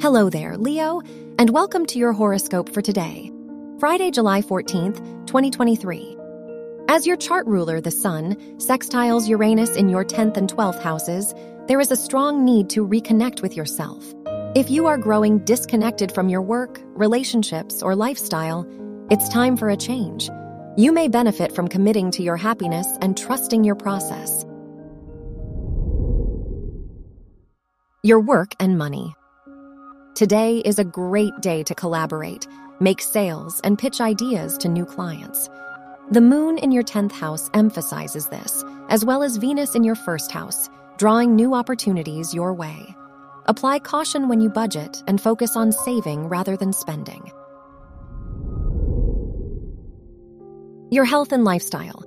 Hello 0.00 0.30
there, 0.30 0.56
Leo, 0.56 1.02
and 1.40 1.50
welcome 1.50 1.84
to 1.86 1.98
your 1.98 2.12
horoscope 2.12 2.68
for 2.68 2.80
today, 2.80 3.32
Friday, 3.80 4.12
July 4.12 4.42
14th, 4.42 4.98
2023. 5.26 6.16
As 6.86 7.04
your 7.04 7.16
chart 7.16 7.48
ruler, 7.48 7.80
the 7.80 7.90
Sun, 7.90 8.36
sextiles 8.58 9.26
Uranus 9.26 9.74
in 9.74 9.88
your 9.88 10.04
10th 10.04 10.36
and 10.36 10.48
12th 10.48 10.80
houses, 10.82 11.34
there 11.66 11.80
is 11.80 11.90
a 11.90 11.96
strong 11.96 12.44
need 12.44 12.70
to 12.70 12.86
reconnect 12.86 13.42
with 13.42 13.56
yourself. 13.56 14.14
If 14.54 14.70
you 14.70 14.86
are 14.86 14.98
growing 14.98 15.40
disconnected 15.40 16.12
from 16.12 16.28
your 16.28 16.42
work, 16.42 16.80
relationships, 16.90 17.82
or 17.82 17.96
lifestyle, 17.96 18.68
it's 19.10 19.28
time 19.28 19.56
for 19.56 19.68
a 19.68 19.76
change. 19.76 20.30
You 20.76 20.92
may 20.92 21.08
benefit 21.08 21.50
from 21.50 21.66
committing 21.66 22.12
to 22.12 22.22
your 22.22 22.36
happiness 22.36 22.86
and 23.02 23.18
trusting 23.18 23.64
your 23.64 23.74
process. 23.74 24.44
Your 28.04 28.20
work 28.20 28.52
and 28.60 28.78
money. 28.78 29.16
Today 30.18 30.58
is 30.64 30.80
a 30.80 30.84
great 30.84 31.40
day 31.40 31.62
to 31.62 31.76
collaborate, 31.76 32.48
make 32.80 33.00
sales, 33.00 33.60
and 33.62 33.78
pitch 33.78 34.00
ideas 34.00 34.58
to 34.58 34.68
new 34.68 34.84
clients. 34.84 35.48
The 36.10 36.20
moon 36.20 36.58
in 36.58 36.72
your 36.72 36.82
10th 36.82 37.12
house 37.12 37.48
emphasizes 37.54 38.26
this, 38.26 38.64
as 38.88 39.04
well 39.04 39.22
as 39.22 39.36
Venus 39.36 39.76
in 39.76 39.84
your 39.84 39.94
first 39.94 40.32
house, 40.32 40.68
drawing 40.96 41.36
new 41.36 41.54
opportunities 41.54 42.34
your 42.34 42.52
way. 42.52 42.96
Apply 43.46 43.78
caution 43.78 44.26
when 44.26 44.40
you 44.40 44.48
budget 44.48 45.04
and 45.06 45.20
focus 45.20 45.54
on 45.54 45.70
saving 45.70 46.28
rather 46.28 46.56
than 46.56 46.72
spending. 46.72 47.30
Your 50.90 51.04
health 51.04 51.30
and 51.30 51.44
lifestyle. 51.44 52.02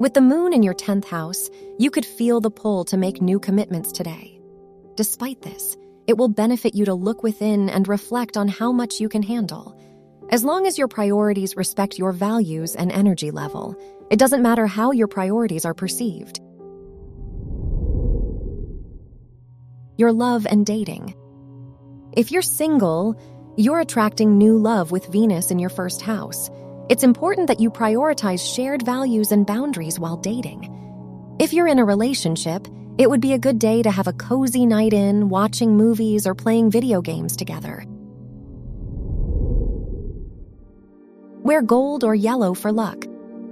With 0.00 0.14
the 0.14 0.20
moon 0.20 0.52
in 0.52 0.64
your 0.64 0.74
10th 0.74 1.04
house, 1.04 1.48
you 1.78 1.92
could 1.92 2.04
feel 2.04 2.40
the 2.40 2.50
pull 2.50 2.84
to 2.86 2.96
make 2.96 3.22
new 3.22 3.38
commitments 3.38 3.92
today. 3.92 4.40
Despite 4.96 5.42
this, 5.42 5.76
it 6.06 6.16
will 6.16 6.28
benefit 6.28 6.74
you 6.74 6.84
to 6.84 6.94
look 6.94 7.22
within 7.22 7.68
and 7.70 7.88
reflect 7.88 8.36
on 8.36 8.48
how 8.48 8.72
much 8.72 9.00
you 9.00 9.08
can 9.08 9.22
handle. 9.22 9.78
As 10.30 10.44
long 10.44 10.66
as 10.66 10.78
your 10.78 10.88
priorities 10.88 11.56
respect 11.56 11.98
your 11.98 12.12
values 12.12 12.74
and 12.74 12.90
energy 12.90 13.30
level, 13.30 13.76
it 14.10 14.18
doesn't 14.18 14.42
matter 14.42 14.66
how 14.66 14.92
your 14.92 15.08
priorities 15.08 15.64
are 15.64 15.74
perceived. 15.74 16.40
Your 19.96 20.12
love 20.12 20.46
and 20.46 20.66
dating. 20.66 21.14
If 22.16 22.32
you're 22.32 22.42
single, 22.42 23.20
you're 23.56 23.80
attracting 23.80 24.36
new 24.36 24.58
love 24.58 24.90
with 24.90 25.06
Venus 25.06 25.50
in 25.50 25.58
your 25.58 25.70
first 25.70 26.02
house. 26.02 26.50
It's 26.88 27.04
important 27.04 27.46
that 27.46 27.60
you 27.60 27.70
prioritize 27.70 28.54
shared 28.54 28.84
values 28.84 29.32
and 29.32 29.46
boundaries 29.46 29.98
while 29.98 30.16
dating. 30.16 30.70
If 31.38 31.52
you're 31.52 31.68
in 31.68 31.78
a 31.78 31.84
relationship, 31.84 32.66
it 32.96 33.10
would 33.10 33.20
be 33.20 33.32
a 33.32 33.38
good 33.38 33.58
day 33.58 33.82
to 33.82 33.90
have 33.90 34.06
a 34.06 34.12
cozy 34.12 34.66
night 34.66 34.92
in, 34.92 35.28
watching 35.28 35.76
movies, 35.76 36.26
or 36.26 36.34
playing 36.34 36.70
video 36.70 37.02
games 37.02 37.36
together. 37.36 37.84
Wear 41.42 41.60
gold 41.60 42.04
or 42.04 42.14
yellow 42.14 42.54
for 42.54 42.72
luck. 42.72 43.04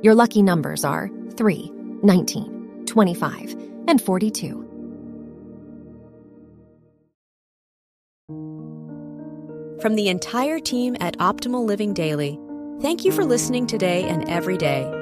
Your 0.03 0.15
lucky 0.15 0.43
numbers 0.43 0.85
are 0.85 1.11
3, 1.37 1.70
19, 2.03 2.85
25, 2.87 3.57
and 3.89 4.01
42. 4.01 4.69
From 9.81 9.97
the 9.97 10.09
entire 10.09 10.61
team 10.61 10.97
at 11.01 11.19
Optimal 11.19 11.67
Living 11.67 11.93
Daily, 11.93 12.39
thank 12.81 13.05
you 13.05 13.11
for 13.11 13.25
listening 13.25 13.67
today 13.67 14.05
and 14.05 14.29
every 14.29 14.57
day 14.57 15.02